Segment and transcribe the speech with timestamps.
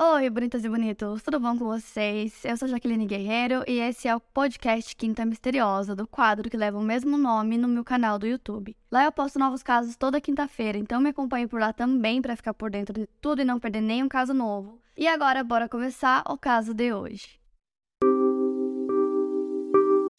[0.00, 2.44] Oi, bonitas e bonitos, tudo bom com vocês?
[2.44, 6.78] Eu sou Jaqueline Guerreiro e esse é o podcast Quinta Misteriosa, do quadro que leva
[6.78, 8.76] o mesmo nome no meu canal do YouTube.
[8.92, 12.54] Lá eu posto novos casos toda quinta-feira, então me acompanhe por lá também para ficar
[12.54, 14.78] por dentro de tudo e não perder nenhum caso novo.
[14.96, 17.40] E agora, bora começar o caso de hoje.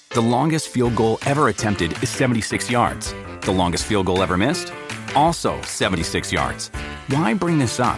[0.09, 3.16] The longest field goal ever attempted is 76 yards.
[3.46, 4.73] The longest field goal ever missed?
[5.16, 6.70] Also 76 yards.
[7.07, 7.98] Why bring this up?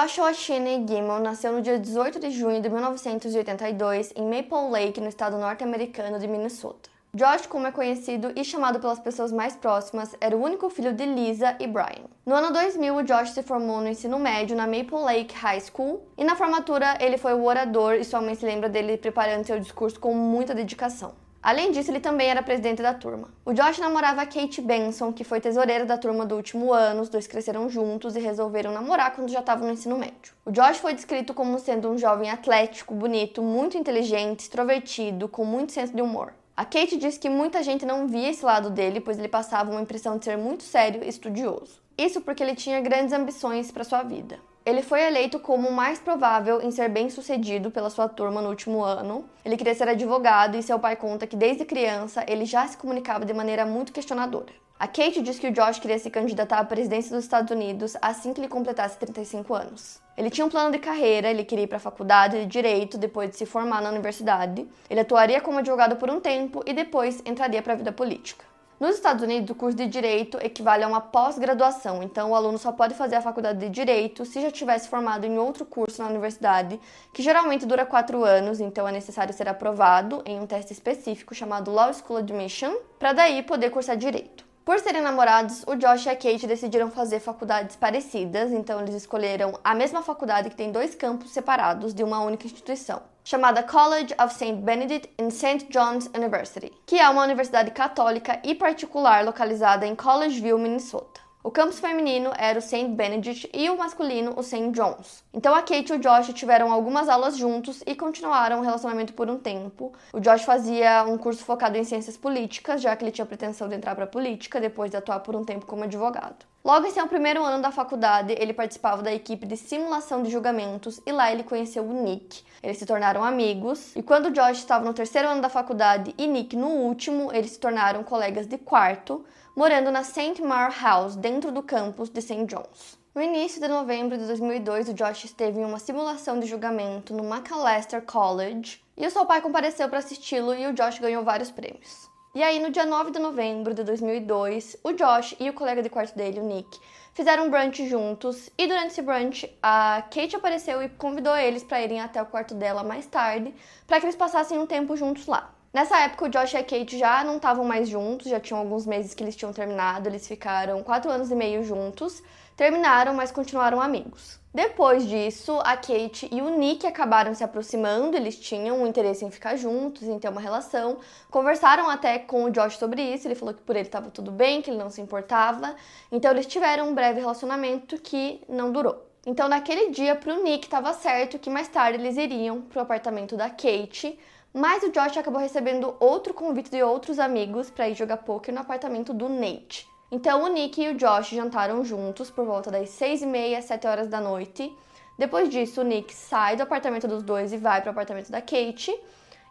[0.00, 5.08] Joshua Shinney Gimel nasceu no dia 18 de junho de 1982 em Maple Lake, no
[5.08, 6.88] estado norte-americano de Minnesota.
[7.12, 11.04] Josh, como é conhecido e chamado pelas pessoas mais próximas, era o único filho de
[11.04, 12.06] Lisa e Brian.
[12.24, 16.22] No ano 2000, o se formou no ensino médio na Maple Lake High School e
[16.22, 19.98] na formatura ele foi o orador e sua mãe se lembra dele preparando seu discurso
[19.98, 21.12] com muita dedicação.
[21.48, 23.30] Além disso, ele também era presidente da turma.
[23.42, 27.00] O Josh namorava Kate Benson, que foi tesoureira da turma do último ano.
[27.00, 30.34] Os dois cresceram juntos e resolveram namorar quando já estavam no ensino médio.
[30.44, 35.72] O Josh foi descrito como sendo um jovem atlético, bonito, muito inteligente, extrovertido, com muito
[35.72, 36.34] senso de humor.
[36.54, 39.80] A Kate disse que muita gente não via esse lado dele, pois ele passava uma
[39.80, 41.80] impressão de ser muito sério e estudioso.
[41.96, 44.38] Isso porque ele tinha grandes ambições para sua vida.
[44.64, 48.50] Ele foi eleito como o mais provável em ser bem sucedido pela sua turma no
[48.50, 49.24] último ano.
[49.44, 53.24] Ele queria ser advogado e seu pai conta que desde criança ele já se comunicava
[53.24, 54.52] de maneira muito questionadora.
[54.78, 58.32] A Kate diz que o Josh queria se candidatar à presidência dos Estados Unidos assim
[58.32, 60.00] que ele completasse 35 anos.
[60.16, 63.30] Ele tinha um plano de carreira, ele queria ir para a faculdade de direito depois
[63.30, 64.68] de se formar na universidade.
[64.88, 68.44] Ele atuaria como advogado por um tempo e depois entraria para a vida política.
[68.80, 72.70] Nos Estados Unidos, o curso de Direito equivale a uma pós-graduação, então o aluno só
[72.70, 76.78] pode fazer a faculdade de Direito se já tivesse formado em outro curso na universidade,
[77.12, 81.72] que geralmente dura quatro anos, então é necessário ser aprovado em um teste específico chamado
[81.72, 84.47] Law School Admission, para daí poder cursar Direito.
[84.68, 89.58] Por serem namorados, o Josh e a Kate decidiram fazer faculdades parecidas, então eles escolheram
[89.64, 94.34] a mesma faculdade que tem dois campos separados de uma única instituição, chamada College of
[94.34, 94.56] St.
[94.56, 95.68] Benedict and St.
[95.70, 101.27] John's University, que é uma universidade católica e particular localizada em Collegeville, Minnesota.
[101.48, 102.88] O campus feminino era o St.
[102.88, 104.70] Benedict e o masculino o St.
[104.70, 105.24] John's.
[105.32, 109.30] Então a Kate e o Josh tiveram algumas aulas juntos e continuaram o relacionamento por
[109.30, 109.94] um tempo.
[110.12, 113.74] O Josh fazia um curso focado em ciências políticas, já que ele tinha pretensão de
[113.74, 116.44] entrar para a política depois de atuar por um tempo como advogado.
[116.62, 121.00] Logo em seu primeiro ano da faculdade, ele participava da equipe de simulação de julgamentos
[121.06, 122.42] e lá ele conheceu o Nick.
[122.62, 126.26] Eles se tornaram amigos e quando o Josh estava no terceiro ano da faculdade e
[126.26, 129.24] Nick no último, eles se tornaram colegas de quarto,
[129.58, 130.40] morando na St.
[130.40, 132.44] Mar House, dentro do campus de St.
[132.44, 132.96] John's.
[133.12, 137.24] No início de novembro de 2002, o Josh esteve em uma simulação de julgamento no
[137.24, 142.08] Macalester College e o seu pai compareceu para assisti-lo e o Josh ganhou vários prêmios.
[142.36, 145.90] E aí, no dia 9 de novembro de 2002, o Josh e o colega de
[145.90, 146.78] quarto dele, o Nick,
[147.12, 151.82] fizeram um brunch juntos e durante esse brunch a Kate apareceu e convidou eles para
[151.82, 153.52] irem até o quarto dela mais tarde
[153.88, 155.52] para que eles passassem um tempo juntos lá.
[155.78, 158.84] Nessa época, o Josh e a Kate já não estavam mais juntos, já tinham alguns
[158.84, 162.20] meses que eles tinham terminado, eles ficaram quatro anos e meio juntos,
[162.56, 164.40] terminaram, mas continuaram amigos.
[164.52, 169.30] Depois disso, a Kate e o Nick acabaram se aproximando, eles tinham um interesse em
[169.30, 170.98] ficar juntos, em ter uma relação.
[171.30, 174.60] Conversaram até com o Josh sobre isso, ele falou que por ele estava tudo bem,
[174.60, 175.76] que ele não se importava.
[176.10, 179.06] Então eles tiveram um breve relacionamento que não durou.
[179.24, 183.48] Então naquele dia pro Nick estava certo que mais tarde eles iriam pro apartamento da
[183.48, 184.18] Kate
[184.58, 188.60] mas o Josh acabou recebendo outro convite de outros amigos para ir jogar poker no
[188.60, 189.88] apartamento do Nate.
[190.10, 193.86] Então o Nick e o Josh jantaram juntos por volta das 6 e meia, 7
[193.86, 194.76] horas da noite.
[195.16, 198.40] Depois disso, o Nick sai do apartamento dos dois e vai para o apartamento da
[198.40, 198.92] Kate.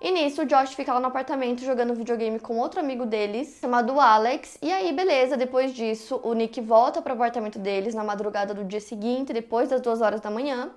[0.01, 3.97] E nisso, o Josh fica lá no apartamento jogando videogame com outro amigo deles, chamado
[3.99, 4.57] Alex.
[4.61, 8.65] E aí, beleza, depois disso, o Nick volta para o apartamento deles na madrugada do
[8.65, 10.69] dia seguinte, depois das duas horas da manhã.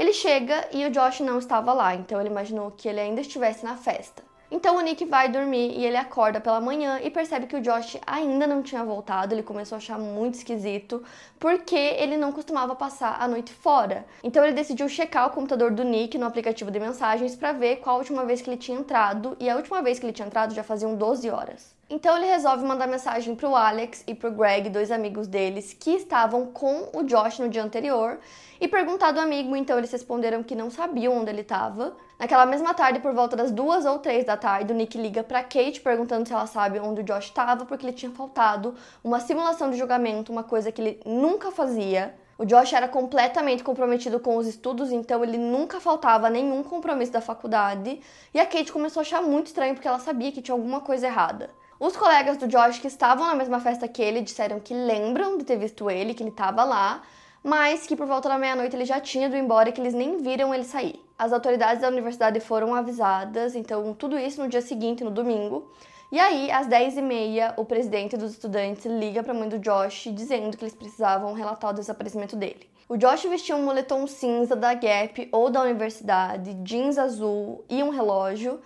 [0.00, 3.66] Ele chega e o Josh não estava lá, então ele imaginou que ele ainda estivesse
[3.66, 4.29] na festa.
[4.50, 7.98] Então o Nick vai dormir e ele acorda pela manhã e percebe que o Josh
[8.04, 9.32] ainda não tinha voltado.
[9.32, 11.02] Ele começou a achar muito esquisito
[11.38, 14.04] porque ele não costumava passar a noite fora.
[14.24, 17.96] Então ele decidiu checar o computador do Nick no aplicativo de mensagens para ver qual
[17.96, 19.36] a última vez que ele tinha entrado.
[19.38, 21.78] E a última vez que ele tinha entrado já faziam 12 horas.
[21.88, 26.46] Então ele resolve mandar mensagem pro Alex e pro Greg, dois amigos deles, que estavam
[26.46, 28.20] com o Josh no dia anterior,
[28.60, 31.96] e perguntar do amigo, então eles responderam que não sabiam onde ele estava.
[32.20, 35.42] Naquela mesma tarde, por volta das duas ou três da tarde, o Nick liga pra
[35.42, 39.70] Kate perguntando se ela sabe onde o Josh estava, porque ele tinha faltado uma simulação
[39.70, 42.14] de julgamento, uma coisa que ele nunca fazia.
[42.36, 47.22] O Josh era completamente comprometido com os estudos, então ele nunca faltava nenhum compromisso da
[47.22, 48.02] faculdade.
[48.34, 51.06] E a Kate começou a achar muito estranho porque ela sabia que tinha alguma coisa
[51.06, 51.48] errada.
[51.78, 55.44] Os colegas do Josh que estavam na mesma festa que ele disseram que lembram de
[55.44, 57.00] ter visto ele, que ele estava lá,
[57.42, 60.18] mas que por volta da meia-noite ele já tinha ido embora e que eles nem
[60.18, 61.02] viram ele sair.
[61.20, 65.70] As autoridades da universidade foram avisadas, então tudo isso no dia seguinte, no domingo.
[66.10, 70.56] E aí, às 10h30, o presidente dos estudantes liga para a mãe do Josh dizendo
[70.56, 72.66] que eles precisavam relatar o desaparecimento dele.
[72.88, 77.90] O Josh vestia um moletom cinza da Gap ou da universidade, jeans azul e um
[77.90, 78.58] relógio,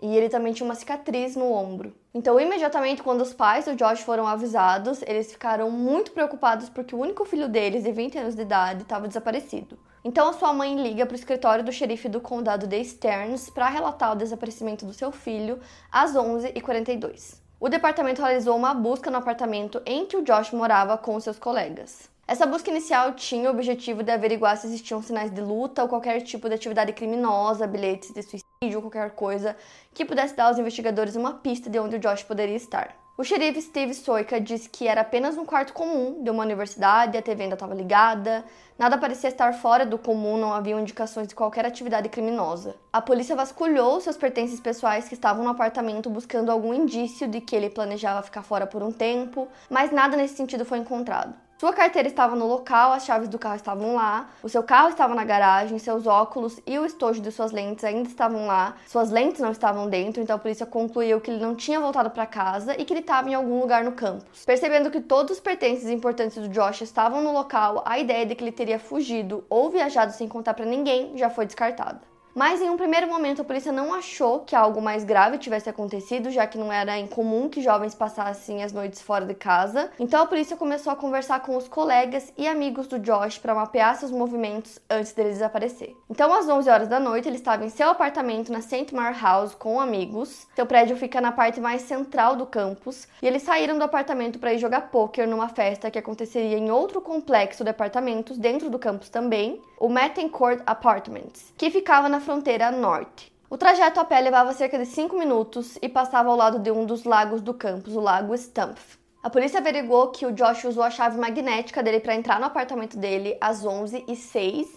[0.00, 1.94] e ele também tinha uma cicatriz no ombro.
[2.14, 6.98] Então, imediatamente, quando os pais do Josh foram avisados, eles ficaram muito preocupados porque o
[6.98, 9.78] único filho deles, de 20 anos de idade, estava desaparecido.
[10.02, 13.68] Então, a sua mãe liga para o escritório do xerife do condado de Stearns para
[13.68, 15.60] relatar o desaparecimento do seu filho
[15.92, 17.38] às 11h42.
[17.60, 22.08] O departamento realizou uma busca no apartamento em que o Josh morava com seus colegas.
[22.30, 26.20] Essa busca inicial tinha o objetivo de averiguar se existiam sinais de luta ou qualquer
[26.20, 29.56] tipo de atividade criminosa, bilhetes de suicídio ou qualquer coisa
[29.92, 32.94] que pudesse dar aos investigadores uma pista de onde o Josh poderia estar.
[33.18, 37.20] O xerife Steve Soika disse que era apenas um quarto comum de uma universidade, a
[37.20, 38.44] TV ainda estava ligada,
[38.78, 42.76] nada parecia estar fora do comum, não haviam indicações de qualquer atividade criminosa.
[42.92, 47.56] A polícia vasculhou seus pertences pessoais que estavam no apartamento buscando algum indício de que
[47.56, 51.34] ele planejava ficar fora por um tempo, mas nada nesse sentido foi encontrado.
[51.60, 55.14] Sua carteira estava no local, as chaves do carro estavam lá, o seu carro estava
[55.14, 58.76] na garagem, seus óculos e o estojo de suas lentes ainda estavam lá.
[58.86, 62.24] Suas lentes não estavam dentro, então a polícia concluiu que ele não tinha voltado para
[62.24, 64.42] casa e que ele estava em algum lugar no campus.
[64.46, 68.42] Percebendo que todos os pertences importantes do Josh estavam no local, a ideia de que
[68.42, 72.00] ele teria fugido ou viajado sem contar para ninguém já foi descartada.
[72.34, 76.30] Mas em um primeiro momento a polícia não achou que algo mais grave tivesse acontecido,
[76.30, 79.90] já que não era incomum que jovens passassem as noites fora de casa.
[79.98, 83.96] Então a polícia começou a conversar com os colegas e amigos do Josh para mapear
[83.96, 85.96] seus movimentos antes dele desaparecer.
[86.08, 88.94] Então às 11 horas da noite ele estava em seu apartamento na St.
[88.94, 90.46] Mar House com amigos.
[90.54, 94.52] Seu prédio fica na parte mais central do campus e eles saíram do apartamento para
[94.52, 99.08] ir jogar poker numa festa que aconteceria em outro complexo de apartamentos dentro do campus
[99.08, 103.32] também, o Mattencourt Apartments, que ficava na fronteira norte.
[103.50, 106.86] O trajeto a pé levava cerca de 5 minutos e passava ao lado de um
[106.86, 108.96] dos lagos do campus, o Lago Stumpf.
[109.20, 112.96] A polícia averigou que o Josh usou a chave magnética dele para entrar no apartamento
[112.96, 114.68] dele às 11h06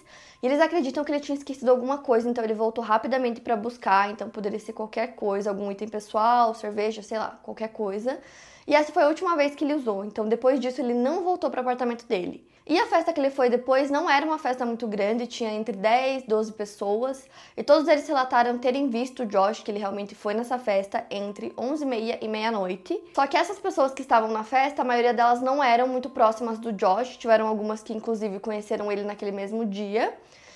[0.42, 4.10] e eles acreditam que ele tinha esquecido alguma coisa, então ele voltou rapidamente para buscar.
[4.10, 8.20] Então poderia ser qualquer coisa, algum item pessoal, cerveja, sei lá, qualquer coisa.
[8.66, 10.04] E essa foi a última vez que ele usou.
[10.04, 12.52] Então depois disso ele não voltou para o apartamento dele.
[12.66, 15.76] E a festa que ele foi depois não era uma festa muito grande, tinha entre
[15.76, 17.28] 10 e 12 pessoas,
[17.58, 21.50] e todos eles relataram terem visto o Josh, que ele realmente foi nessa festa, entre
[21.58, 23.04] 11h30 e meia-noite.
[23.14, 26.58] Só que essas pessoas que estavam na festa, a maioria delas não eram muito próximas
[26.58, 30.14] do Josh, tiveram algumas que inclusive conheceram ele naquele mesmo dia.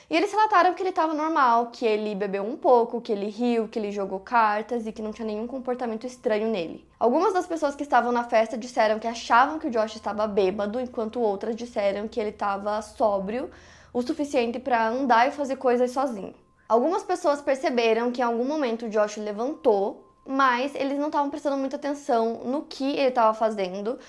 [0.10, 3.68] E eles relataram que ele estava normal, que ele bebeu um pouco, que ele riu,
[3.68, 6.88] que ele jogou cartas e que não tinha nenhum comportamento estranho nele.
[6.98, 10.80] Algumas das pessoas que estavam na festa disseram que achavam que o Josh estava bêbado,
[10.80, 13.50] enquanto outras disseram que ele estava sóbrio
[13.94, 16.34] o suficiente para andar e fazer coisas sozinho.
[16.70, 21.58] Algumas pessoas perceberam que em algum momento o Josh levantou, mas eles não estavam prestando
[21.58, 24.00] muita atenção no que ele estava fazendo.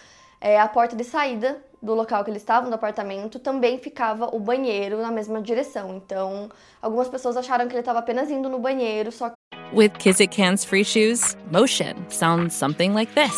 [0.40, 4.38] É, a porta de saída do local que eles estavam, do apartamento, também ficava o
[4.38, 5.96] banheiro na mesma direção.
[5.96, 6.48] Então,
[6.82, 9.32] algumas pessoas acharam que ele estava apenas indo no banheiro, só
[9.72, 13.34] With Kizik hands free shoes, motion sounds something like this.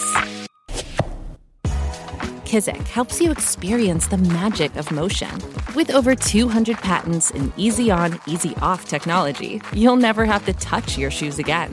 [2.45, 5.31] Kizik helps you experience the magic of motion.
[5.75, 10.99] With over 200 patents and easy on, easy off technology, you'll never have to touch
[10.99, 11.71] your shoes again.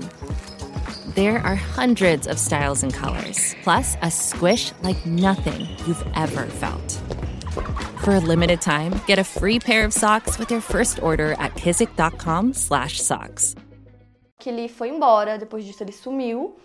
[1.18, 6.92] There are hundreds of styles and colors, plus a squish like nothing you've ever felt.
[8.04, 11.56] For a limited time, get a free pair of socks with your first order at
[11.56, 13.56] kizik.com/socks.
[14.40, 16.56] que ele foi embora, depois disso ele sumiu.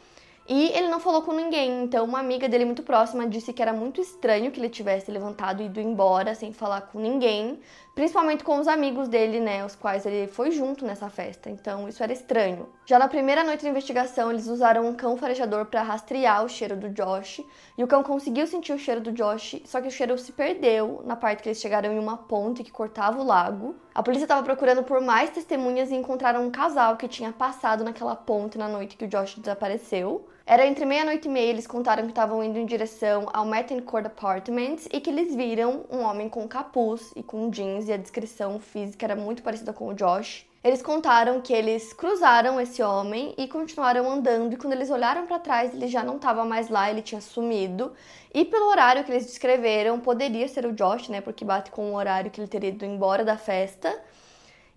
[0.49, 3.73] E ele não falou com ninguém, então uma amiga dele muito próxima disse que era
[3.73, 7.61] muito estranho que ele tivesse levantado e ido embora sem falar com ninguém,
[7.95, 11.49] principalmente com os amigos dele, né, os quais ele foi junto nessa festa.
[11.49, 12.69] Então isso era estranho.
[12.85, 16.77] Já na primeira noite de investigação, eles usaram um cão farejador para rastrear o cheiro
[16.77, 17.41] do Josh,
[17.79, 21.03] e o cão conseguiu sentir o cheiro do Josh, só que o cheiro se perdeu
[21.05, 23.77] na parte que eles chegaram em uma ponte que cortava o lago.
[23.95, 28.17] A polícia estava procurando por mais testemunhas e encontraram um casal que tinha passado naquela
[28.17, 30.27] ponte na noite que o Josh desapareceu.
[30.47, 33.47] Era entre meia-noite e meia, eles contaram que estavam indo em direção ao
[33.85, 37.99] Court Apartments e que eles viram um homem com capuz e com jeans e a
[37.99, 40.47] descrição física era muito parecida com o Josh.
[40.64, 45.40] Eles contaram que eles cruzaram esse homem e continuaram andando, e quando eles olharam para
[45.40, 47.92] trás, ele já não estava mais lá, ele tinha sumido.
[48.33, 51.21] E pelo horário que eles descreveram, poderia ser o Josh, né?
[51.21, 53.92] Porque bate com o horário que ele teria ido embora da festa.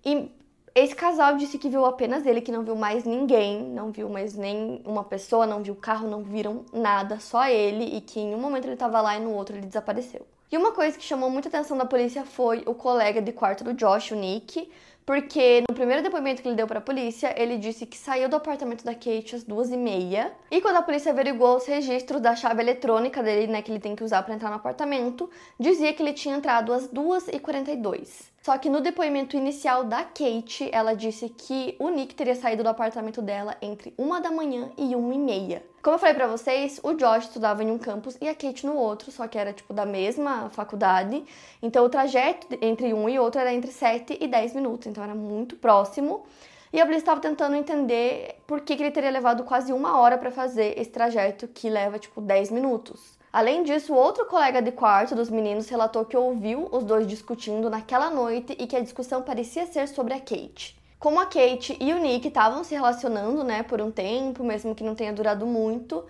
[0.04, 0.32] E
[0.74, 4.36] esse casal disse que viu apenas ele, que não viu mais ninguém, não viu mais
[4.36, 8.39] nem uma pessoa, não viu carro, não viram nada, só ele, e que em um
[8.39, 10.25] momento ele estava lá e no outro ele desapareceu.
[10.51, 13.74] E uma coisa que chamou muita atenção da polícia foi o colega de quarto do
[13.74, 14.70] Josh, o Nick,
[15.06, 18.36] porque no primeiro depoimento que ele deu para a polícia, ele disse que saiu do
[18.36, 20.34] apartamento da Kate às duas e meia.
[20.50, 23.96] E quando a polícia averiguou os registros da chave eletrônica dele, né, que ele tem
[23.96, 27.72] que usar para entrar no apartamento, dizia que ele tinha entrado às duas e quarenta
[27.72, 28.34] e dois.
[28.46, 32.70] Só que no depoimento inicial da Kate, ela disse que o Nick teria saído do
[32.70, 35.66] apartamento dela entre uma da manhã e uma e meia.
[35.82, 38.75] Como eu falei para vocês, o Josh estudava em um campus e a Kate no
[38.75, 41.25] outro, só que era tipo da mesma faculdade.
[41.60, 45.16] Então o trajeto entre um e outro era entre 7 e 10 minutos, então era
[45.16, 46.24] muito próximo.
[46.72, 50.20] E a polícia estava tentando entender por que, que ele teria levado quase uma hora
[50.20, 53.18] para fazer esse trajeto que leva tipo 10 minutos.
[53.36, 58.10] Além disso, outro colega de quarto dos meninos relatou que ouviu os dois discutindo naquela
[58.10, 60.74] noite e que a discussão parecia ser sobre a Kate.
[60.98, 64.86] Como a Kate e o Nick estavam se relacionando, né, por um tempo, mesmo que
[64.86, 66.06] não tenha durado muito,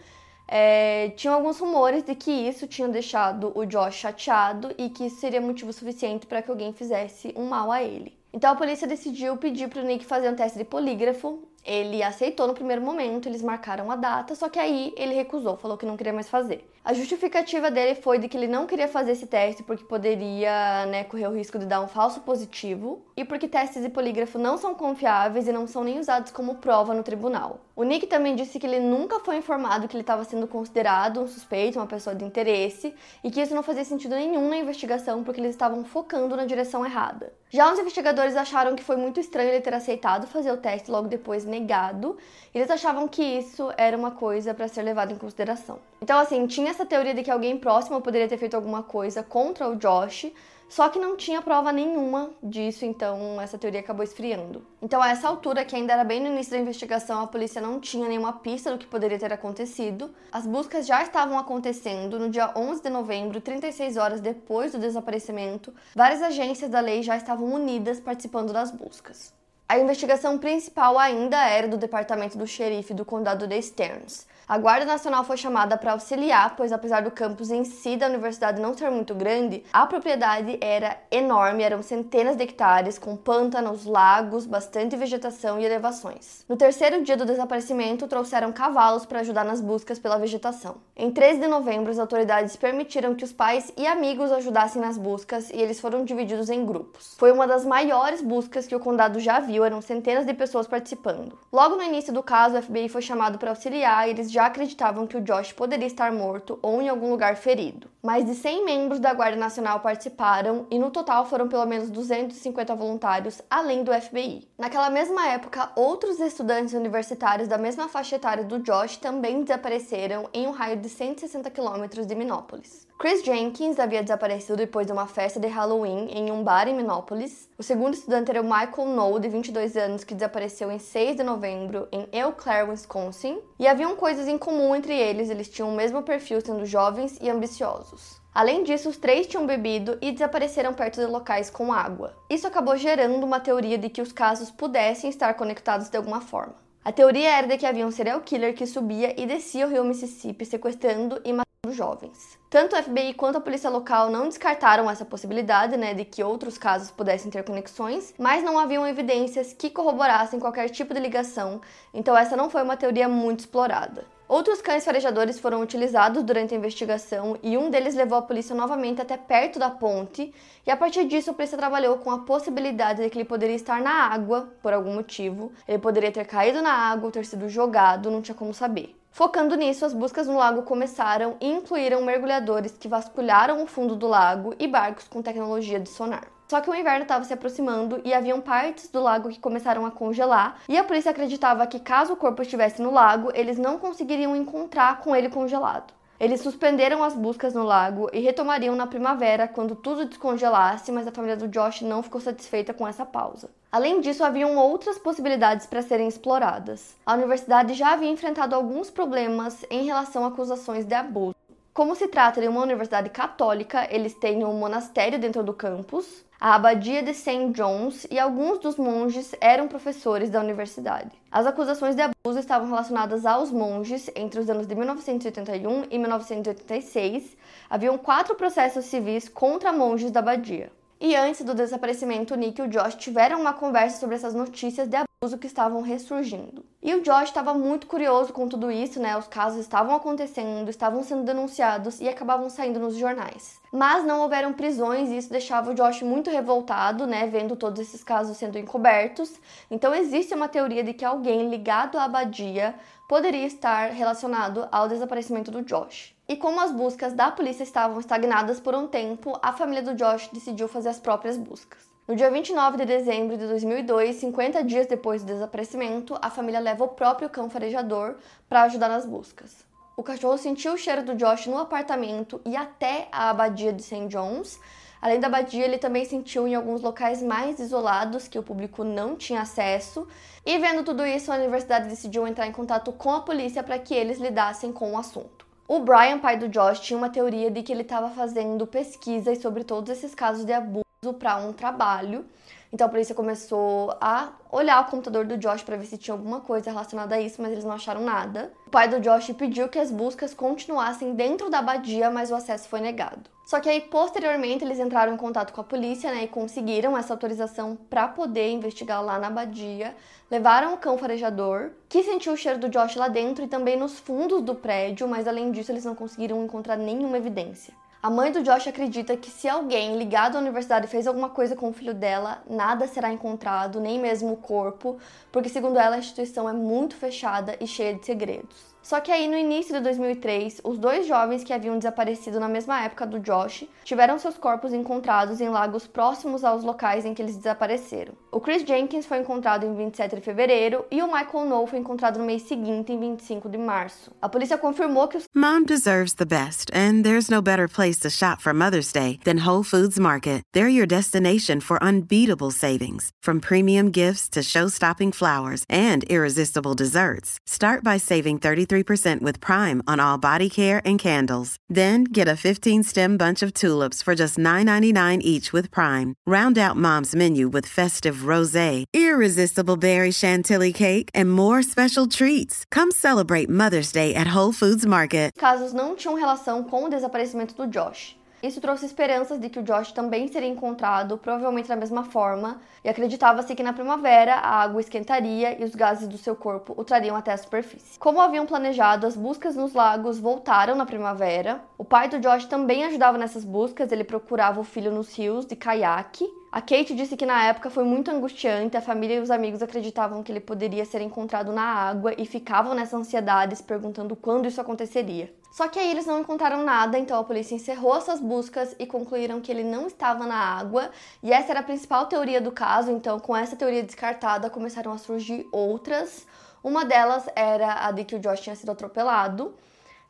[0.48, 5.20] é, tinham alguns rumores de que isso tinha deixado o Josh chateado e que isso
[5.20, 8.16] seria motivo suficiente para que alguém fizesse um mal a ele.
[8.32, 12.48] Então a polícia decidiu pedir para o Nick fazer um teste de polígrafo ele aceitou
[12.48, 15.98] no primeiro momento, eles marcaram a data, só que aí ele recusou, falou que não
[15.98, 16.70] queria mais fazer.
[16.86, 21.04] A justificativa dele foi de que ele não queria fazer esse teste porque poderia né,
[21.04, 24.76] correr o risco de dar um falso positivo e porque testes de polígrafo não são
[24.76, 27.60] confiáveis e não são nem usados como prova no tribunal.
[27.76, 31.28] O Nick também disse que ele nunca foi informado que ele estava sendo considerado um
[31.28, 32.94] suspeito, uma pessoa de interesse,
[33.24, 36.86] e que isso não fazia sentido nenhum na investigação porque eles estavam focando na direção
[36.86, 37.34] errada.
[37.50, 41.08] Já os investigadores acharam que foi muito estranho ele ter aceitado fazer o teste logo
[41.08, 42.18] depois negado.
[42.54, 45.80] Eles achavam que isso era uma coisa para ser levado em consideração.
[46.02, 49.68] Então, assim, tinha essa teoria de que alguém próximo poderia ter feito alguma coisa contra
[49.68, 50.32] o Josh,
[50.68, 54.66] só que não tinha prova nenhuma disso, então essa teoria acabou esfriando.
[54.82, 57.80] Então, a essa altura, que ainda era bem no início da investigação, a polícia não
[57.80, 60.14] tinha nenhuma pista do que poderia ter acontecido.
[60.32, 65.74] As buscas já estavam acontecendo no dia 11 de novembro, 36 horas depois do desaparecimento.
[65.96, 69.34] Várias agências da lei já estavam unidas participando das buscas.
[69.68, 74.28] A investigação principal ainda era do departamento do xerife do condado de Stearns.
[74.48, 78.62] A Guarda Nacional foi chamada para auxiliar, pois apesar do campus em si da universidade
[78.62, 84.46] não ser muito grande, a propriedade era enorme, eram centenas de hectares, com pântanos, lagos,
[84.46, 86.46] bastante vegetação e elevações.
[86.48, 90.76] No terceiro dia do desaparecimento, trouxeram cavalos para ajudar nas buscas pela vegetação.
[90.96, 95.50] Em 13 de novembro, as autoridades permitiram que os pais e amigos ajudassem nas buscas
[95.50, 97.16] e eles foram divididos em grupos.
[97.18, 101.36] Foi uma das maiores buscas que o condado já viu, eram centenas de pessoas participando.
[101.52, 105.08] Logo no início do caso, o FBI foi chamado para auxiliar e eles já acreditavam
[105.08, 107.90] que o Josh poderia estar morto ou em algum lugar ferido.
[108.04, 112.76] Mais de 100 membros da Guarda Nacional participaram e no total foram pelo menos 250
[112.76, 114.48] voluntários, além do FBI.
[114.60, 120.46] Naquela mesma época, outros estudantes universitários da mesma faixa etária do Josh também desapareceram em
[120.48, 122.86] um raio de 160 quilômetros de Minópolis.
[122.98, 127.50] Chris Jenkins havia desaparecido depois de uma festa de Halloween em um bar em Minneapolis.
[127.58, 131.24] O segundo estudante era o Michael Noll, de 22 anos, que desapareceu em 6 de
[131.24, 133.42] novembro em Eau Claire, Wisconsin.
[133.60, 137.30] E haviam coisas em comum entre eles, eles tinham o mesmo perfil, sendo jovens e
[137.30, 138.20] ambiciosos.
[138.34, 142.14] Além disso, os três tinham bebido e desapareceram perto de locais com água.
[142.30, 146.56] Isso acabou gerando uma teoria de que os casos pudessem estar conectados de alguma forma.
[146.84, 149.86] A teoria era de que havia um serial killer que subia e descia o rio
[149.86, 152.38] Mississippi sequestrando e matando jovens.
[152.50, 156.58] Tanto o FBI quanto a polícia local não descartaram essa possibilidade, né, de que outros
[156.58, 161.60] casos pudessem ter conexões, mas não haviam evidências que corroborassem qualquer tipo de ligação,
[161.94, 164.06] então essa não foi uma teoria muito explorada.
[164.28, 169.00] Outros cães farejadores foram utilizados durante a investigação e um deles levou a polícia novamente
[169.00, 170.34] até perto da ponte,
[170.66, 173.80] e a partir disso a polícia trabalhou com a possibilidade de que ele poderia estar
[173.80, 178.10] na água por algum motivo, ele poderia ter caído na água ou ter sido jogado,
[178.10, 179.00] não tinha como saber.
[179.12, 184.08] Focando nisso, as buscas no lago começaram e incluíram mergulhadores que vasculharam o fundo do
[184.08, 186.35] lago e barcos com tecnologia de sonar.
[186.48, 189.92] Só que o inverno estava se aproximando e haviam partes do lago que começaram a
[189.92, 194.36] congelar, e a polícia acreditava que caso o corpo estivesse no lago, eles não conseguiriam
[194.36, 195.94] encontrar com ele congelado.
[196.18, 201.12] Eles suspenderam as buscas no lago e retomariam na primavera quando tudo descongelasse, mas a
[201.12, 203.50] família do Josh não ficou satisfeita com essa pausa.
[203.70, 206.96] Além disso, haviam outras possibilidades para serem exploradas.
[207.06, 211.36] A universidade já havia enfrentado alguns problemas em relação a acusações de abuso.
[211.74, 216.56] Como se trata de uma universidade católica, eles têm um monastério dentro do campus, a
[216.56, 217.52] abadia de St.
[217.54, 221.12] John's e alguns dos monges eram professores da universidade.
[221.32, 227.38] As acusações de abuso estavam relacionadas aos monges entre os anos de 1981 e 1986.
[227.70, 230.72] Haviam quatro processos civis contra monges da abadia.
[231.00, 234.96] E antes do desaparecimento, Nick e o Josh tiveram uma conversa sobre essas notícias de
[234.96, 236.64] abuso que estavam ressurgindo.
[236.82, 239.18] E o Josh estava muito curioso com tudo isso, né?
[239.18, 243.60] Os casos estavam acontecendo, estavam sendo denunciados e acabavam saindo nos jornais.
[243.72, 247.26] Mas não houveram prisões e isso deixava o Josh muito revoltado, né?
[247.28, 249.34] Vendo todos esses casos sendo encobertos.
[249.72, 252.76] Então existe uma teoria de que alguém ligado à abadia
[253.10, 256.16] poderia estar relacionado ao desaparecimento do Josh.
[256.28, 260.30] E como as buscas da polícia estavam estagnadas por um tempo, a família do Josh
[260.34, 261.95] decidiu fazer as próprias buscas.
[262.08, 266.84] No dia 29 de dezembro de 2002, 50 dias depois do desaparecimento, a família leva
[266.84, 269.66] o próprio cão farejador para ajudar nas buscas.
[269.98, 274.06] O cachorro sentiu o cheiro do Josh no apartamento e até a abadia de St.
[274.06, 274.60] John's.
[275.02, 279.16] Além da abadia, ele também sentiu em alguns locais mais isolados que o público não
[279.16, 280.08] tinha acesso.
[280.46, 283.96] E vendo tudo isso, a universidade decidiu entrar em contato com a polícia para que
[283.96, 285.44] eles lidassem com o assunto.
[285.68, 289.64] O Brian, pai do Josh, tinha uma teoria de que ele estava fazendo pesquisas sobre
[289.64, 292.26] todos esses casos de abuso para um trabalho.
[292.74, 296.42] Então a polícia começou a olhar o computador do Josh para ver se tinha alguma
[296.42, 298.52] coisa relacionada a isso, mas eles não acharam nada.
[298.68, 302.68] O pai do Josh pediu que as buscas continuassem dentro da abadia, mas o acesso
[302.68, 303.30] foi negado.
[303.46, 307.14] Só que aí posteriormente eles entraram em contato com a polícia, né, e conseguiram essa
[307.14, 309.96] autorização para poder investigar lá na abadia.
[310.30, 314.00] Levaram o cão farejador, que sentiu o cheiro do Josh lá dentro e também nos
[314.00, 317.74] fundos do prédio, mas além disso eles não conseguiram encontrar nenhuma evidência.
[318.06, 321.70] A mãe do Josh acredita que se alguém ligado à universidade fez alguma coisa com
[321.70, 325.00] o filho dela, nada será encontrado, nem mesmo o corpo,
[325.32, 328.75] porque segundo ela a instituição é muito fechada e cheia de segredos.
[328.86, 332.84] Só que aí no início de 2003, os dois jovens que haviam desaparecido na mesma
[332.84, 337.36] época do Josh tiveram seus corpos encontrados em lagos próximos aos locais em que eles
[337.36, 338.14] desapareceram.
[338.32, 342.20] O Chris Jenkins foi encontrado em 27 de fevereiro e o Michael Noel foi encontrado
[342.20, 344.12] no mês seguinte, em 25 de março.
[344.22, 348.12] A polícia confirmou que os Mom deserves the best, and there's no better place to
[348.12, 350.44] shop for Mother's Day than Whole Foods Market.
[350.54, 357.40] They're your destination for unbeatable savings, from premium gifts to show-stopping flowers and irresistible desserts.
[357.48, 361.58] Start by saving 33 33% with Prime on all body care and candles.
[361.70, 366.16] Then get a 15 stem bunch of tulips for just $9.99 each with Prime.
[366.26, 372.64] Round out mom's menu with festive rose, irresistible berry chantilly cake, and more special treats.
[372.72, 375.32] Come celebrate Mother's Day at Whole Foods Market.
[375.38, 378.16] Casos não tinham relação com o desaparecimento do Josh.
[378.46, 382.88] Isso trouxe esperanças de que o Josh também seria encontrado, provavelmente da mesma forma, e
[382.88, 387.16] acreditava-se que na primavera a água esquentaria e os gases do seu corpo o trariam
[387.16, 387.98] até a superfície.
[387.98, 391.60] Como haviam planejado, as buscas nos lagos voltaram na primavera.
[391.76, 395.56] O pai do Josh também ajudava nessas buscas, ele procurava o filho nos rios de
[395.56, 396.32] caiaque.
[396.56, 400.24] A Kate disse que na época foi muito angustiante, a família e os amigos acreditavam
[400.24, 404.62] que ele poderia ser encontrado na água e ficavam nessa ansiedade, se perguntando quando isso
[404.62, 405.36] aconteceria.
[405.52, 409.42] Só que aí eles não encontraram nada, então a polícia encerrou essas buscas e concluíram
[409.42, 410.92] que ele não estava na água.
[411.22, 414.98] E essa era a principal teoria do caso, então com essa teoria descartada começaram a
[414.98, 416.26] surgir outras.
[416.64, 419.54] Uma delas era a de que o Josh tinha sido atropelado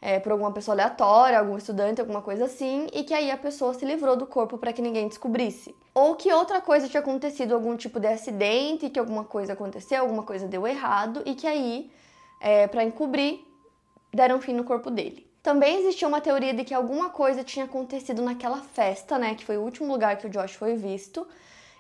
[0.06, 3.74] é, por alguma pessoa aleatória, algum estudante, alguma coisa assim, e que aí a pessoa
[3.74, 5.76] se livrou do corpo para que ninguém descobrisse.
[5.96, 10.22] Ou que outra coisa tinha acontecido, algum tipo de acidente, que alguma coisa aconteceu, alguma
[10.22, 11.90] coisa deu errado, e que aí,
[12.40, 13.40] é, para encobrir,
[14.14, 15.26] deram fim no corpo dele.
[15.42, 19.34] Também existia uma teoria de que alguma coisa tinha acontecido naquela festa, né?
[19.34, 21.28] Que foi o último lugar que o Josh foi visto.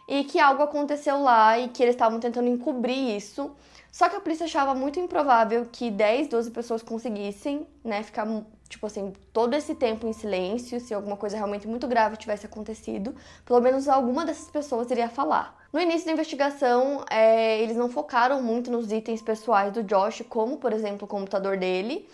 [0.07, 3.55] E que algo aconteceu lá e que eles estavam tentando encobrir isso.
[3.95, 8.27] Só que a polícia achava muito improvável que 10, 12 pessoas conseguissem, né, ficar,
[8.67, 13.15] tipo assim, todo esse tempo em silêncio, se alguma coisa realmente muito grave tivesse acontecido,
[13.45, 15.55] pelo menos alguma dessas pessoas iria falar.
[15.71, 20.57] No início da investigação, é, eles não focaram muito nos itens pessoais do Josh, como,
[20.57, 22.05] por exemplo, o computador dele,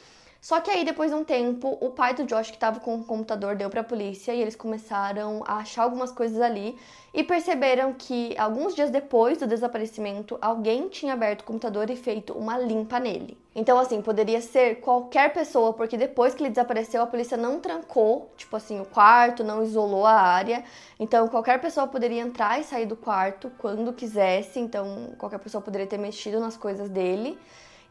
[0.41, 3.04] só que aí, depois de um tempo, o pai do Josh, que estava com o
[3.04, 6.75] computador, deu para a polícia e eles começaram a achar algumas coisas ali
[7.13, 12.34] e perceberam que alguns dias depois do desaparecimento, alguém tinha aberto o computador e feito
[12.34, 13.38] uma limpa nele.
[13.54, 18.32] Então, assim, poderia ser qualquer pessoa, porque depois que ele desapareceu, a polícia não trancou,
[18.36, 20.63] tipo assim, o quarto, não isolou a área.
[20.99, 24.60] Então, qualquer pessoa poderia entrar e sair do quarto quando quisesse.
[24.60, 27.38] Então, qualquer pessoa poderia ter mexido nas coisas dele.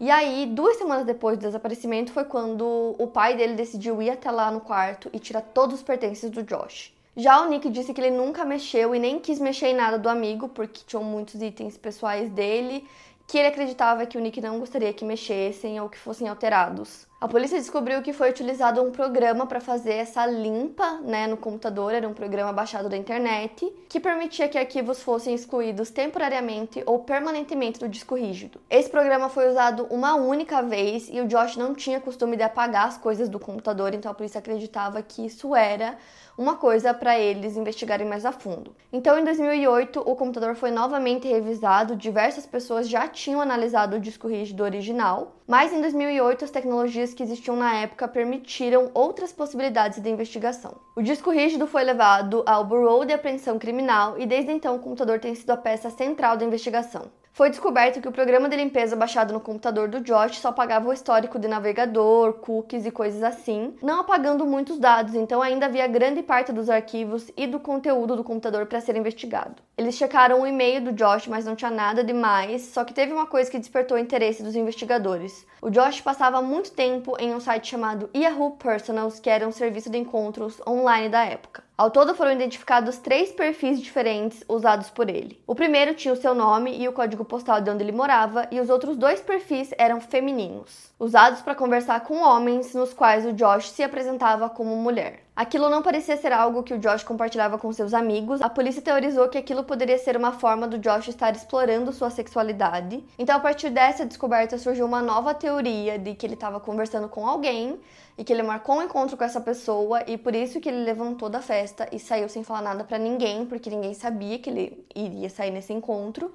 [0.01, 4.31] E aí, duas semanas depois do desaparecimento, foi quando o pai dele decidiu ir até
[4.31, 6.91] lá no quarto e tirar todos os pertences do Josh.
[7.15, 10.09] Já o Nick disse que ele nunca mexeu e nem quis mexer em nada do
[10.09, 12.89] amigo, porque tinham muitos itens pessoais dele
[13.27, 17.07] que ele acreditava que o Nick não gostaria que mexessem ou que fossem alterados.
[17.21, 21.93] A polícia descobriu que foi utilizado um programa para fazer essa limpa né, no computador,
[21.93, 27.79] era um programa baixado da internet, que permitia que arquivos fossem excluídos temporariamente ou permanentemente
[27.79, 28.59] do disco rígido.
[28.71, 32.89] Esse programa foi usado uma única vez e o Josh não tinha costume de apagar
[32.89, 35.99] as coisas do computador, então a polícia acreditava que isso era
[36.39, 38.75] uma coisa para eles investigarem mais a fundo.
[38.91, 44.27] Então, em 2008, o computador foi novamente revisado, diversas pessoas já tinham analisado o disco
[44.27, 50.09] rígido original, mas em 2008 as tecnologias que existiam na época permitiram outras possibilidades de
[50.09, 50.77] investigação.
[50.95, 55.19] O disco rígido foi levado ao Bureau de Apreensão Criminal e desde então o computador
[55.19, 57.11] tem sido a peça central da investigação.
[57.33, 60.93] Foi descoberto que o programa de limpeza baixado no computador do Josh só apagava o
[60.93, 66.23] histórico de navegador, cookies e coisas assim, não apagando muitos dados, então ainda havia grande
[66.23, 69.55] parte dos arquivos e do conteúdo do computador para ser investigado.
[69.79, 73.27] Eles checaram o e-mail do Josh, mas não tinha nada demais, só que teve uma
[73.27, 75.47] coisa que despertou o interesse dos investigadores.
[75.63, 79.89] O Josh passava muito tempo em um site chamado Yahoo Personals, que era um serviço
[79.89, 81.63] de encontros online da época.
[81.81, 85.43] Ao todo foram identificados três perfis diferentes usados por ele.
[85.47, 88.61] O primeiro tinha o seu nome e o código postal de onde ele morava, e
[88.61, 93.71] os outros dois perfis eram femininos, usados para conversar com homens nos quais o Josh
[93.71, 95.21] se apresentava como mulher.
[95.41, 98.43] Aquilo não parecia ser algo que o Josh compartilhava com seus amigos.
[98.43, 103.03] A polícia teorizou que aquilo poderia ser uma forma do Josh estar explorando sua sexualidade.
[103.19, 107.27] Então, a partir dessa descoberta, surgiu uma nova teoria de que ele estava conversando com
[107.27, 107.81] alguém
[108.19, 111.31] e que ele marcou um encontro com essa pessoa e por isso que ele levantou
[111.31, 115.31] da festa e saiu sem falar nada para ninguém, porque ninguém sabia que ele iria
[115.31, 116.31] sair nesse encontro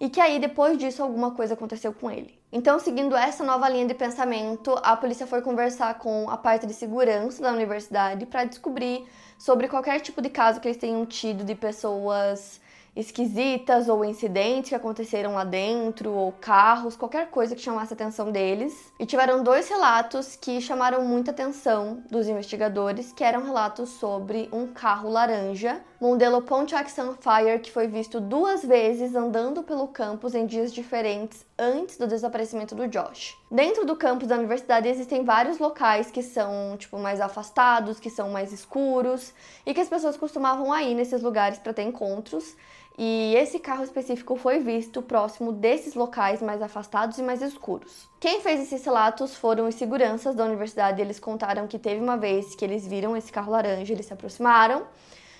[0.00, 2.38] e que aí depois disso alguma coisa aconteceu com ele.
[2.50, 6.72] Então, seguindo essa nova linha de pensamento, a polícia foi conversar com a parte de
[6.72, 9.06] segurança da universidade para descobrir
[9.38, 12.60] sobre qualquer tipo de caso que eles tenham tido de pessoas
[12.98, 18.32] esquisitas ou incidentes que aconteceram lá dentro, ou carros, qualquer coisa que chamasse a atenção
[18.32, 18.92] deles.
[18.98, 24.66] E tiveram dois relatos que chamaram muita atenção dos investigadores, que eram relatos sobre um
[24.66, 30.72] carro laranja, modelo Pontiac Sunfire, que foi visto duas vezes andando pelo campus em dias
[30.72, 33.36] diferentes antes do desaparecimento do Josh.
[33.50, 38.30] Dentro do campus da universidade existem vários locais que são tipo mais afastados, que são
[38.30, 39.34] mais escuros
[39.66, 42.56] e que as pessoas costumavam ir nesses lugares para ter encontros.
[43.00, 48.08] E esse carro específico foi visto próximo desses locais mais afastados e mais escuros.
[48.18, 51.00] Quem fez esses relatos foram os seguranças da universidade.
[51.00, 54.84] Eles contaram que teve uma vez que eles viram esse carro laranja, eles se aproximaram.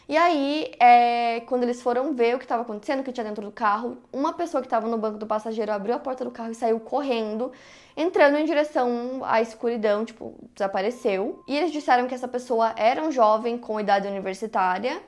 [0.08, 3.44] E aí, é, quando eles foram ver o que estava acontecendo, o que tinha dentro
[3.44, 6.50] do carro, uma pessoa que estava no banco do passageiro abriu a porta do carro
[6.50, 7.52] e saiu correndo,
[7.94, 11.44] entrando em direção à escuridão, tipo, desapareceu.
[11.46, 14.98] E eles disseram que essa pessoa era um jovem com idade universitária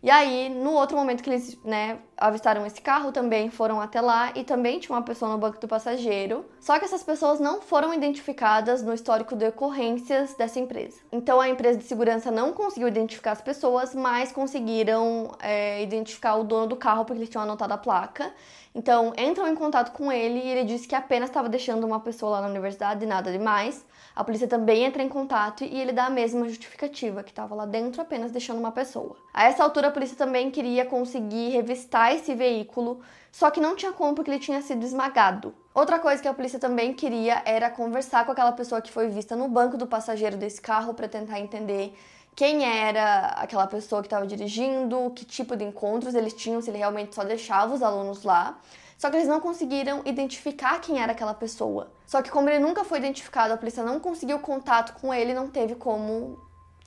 [0.00, 4.30] e aí, no outro momento que eles, né, avistaram esse carro, também foram até lá
[4.36, 6.44] e também tinha uma pessoa no banco do passageiro.
[6.60, 10.98] Só que essas pessoas não foram identificadas no histórico de ocorrências dessa empresa.
[11.10, 16.44] Então a empresa de segurança não conseguiu identificar as pessoas, mas conseguiram é, identificar o
[16.44, 18.32] dono do carro porque eles tinham anotado a placa.
[18.72, 22.32] Então entram em contato com ele e ele disse que apenas estava deixando uma pessoa
[22.32, 23.84] lá na universidade, nada demais.
[24.14, 27.64] A polícia também entra em contato e ele dá a mesma justificativa, que estava lá
[27.64, 29.16] dentro apenas deixando uma pessoa.
[29.32, 33.00] A essa altura, a polícia também queria conseguir revistar esse veículo,
[33.32, 35.54] só que não tinha como porque ele tinha sido esmagado.
[35.74, 39.36] Outra coisa que a polícia também queria era conversar com aquela pessoa que foi vista
[39.36, 41.94] no banco do passageiro desse carro para tentar entender
[42.34, 46.78] quem era aquela pessoa que estava dirigindo, que tipo de encontros eles tinham, se ele
[46.78, 48.58] realmente só deixava os alunos lá.
[48.96, 51.90] Só que eles não conseguiram identificar quem era aquela pessoa.
[52.06, 55.48] Só que como ele nunca foi identificado, a polícia não conseguiu contato com ele, não
[55.48, 56.38] teve como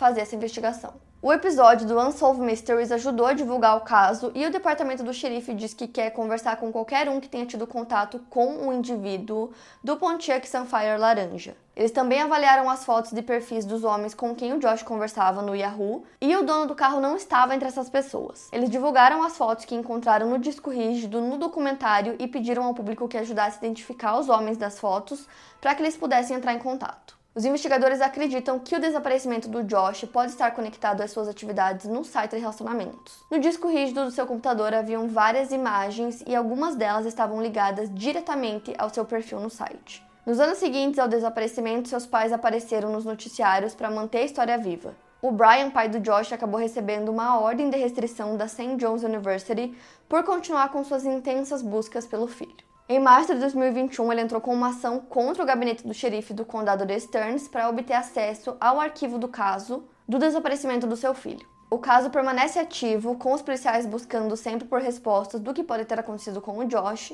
[0.01, 0.95] fazer essa investigação.
[1.21, 5.53] O episódio do Unsolved Mysteries ajudou a divulgar o caso e o departamento do xerife
[5.53, 9.51] diz que quer conversar com qualquer um que tenha tido contato com o indivíduo
[9.83, 11.55] do Pontiac Sunfire laranja.
[11.75, 15.55] Eles também avaliaram as fotos de perfis dos homens com quem o Josh conversava no
[15.55, 18.49] Yahoo e o dono do carro não estava entre essas pessoas.
[18.51, 23.07] Eles divulgaram as fotos que encontraram no disco rígido no documentário e pediram ao público
[23.07, 25.27] que ajudasse a identificar os homens das fotos
[25.61, 27.20] para que eles pudessem entrar em contato.
[27.33, 32.03] Os investigadores acreditam que o desaparecimento do Josh pode estar conectado às suas atividades no
[32.03, 33.23] site de relacionamentos.
[33.31, 38.73] No disco rígido do seu computador haviam várias imagens e algumas delas estavam ligadas diretamente
[38.77, 40.03] ao seu perfil no site.
[40.25, 44.93] Nos anos seguintes ao desaparecimento, seus pais apareceram nos noticiários para manter a história viva.
[45.21, 48.75] O Brian, pai do Josh, acabou recebendo uma ordem de restrição da St.
[48.75, 49.73] John's University
[50.09, 52.70] por continuar com suas intensas buscas pelo filho.
[52.91, 56.43] Em março de 2021, ele entrou com uma ação contra o gabinete do xerife do
[56.43, 61.47] condado de Stearns para obter acesso ao arquivo do caso do desaparecimento do seu filho.
[61.69, 65.97] O caso permanece ativo, com os policiais buscando sempre por respostas do que pode ter
[65.97, 67.13] acontecido com o Josh,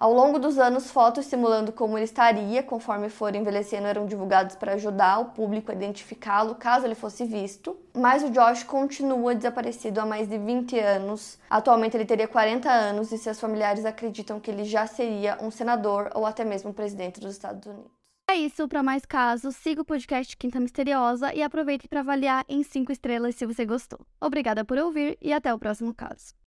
[0.00, 4.74] ao longo dos anos, fotos simulando como ele estaria, conforme for envelhecendo, eram divulgadas para
[4.74, 7.76] ajudar o público a identificá-lo caso ele fosse visto.
[7.92, 11.38] Mas o Josh continua desaparecido há mais de 20 anos.
[11.50, 16.10] Atualmente ele teria 40 anos e seus familiares acreditam que ele já seria um senador
[16.14, 17.90] ou até mesmo presidente dos Estados Unidos.
[18.30, 22.62] É isso, para mais casos, siga o podcast Quinta Misteriosa e aproveite para avaliar em
[22.62, 24.00] 5 estrelas se você gostou.
[24.20, 26.34] Obrigada por ouvir e até o próximo caso.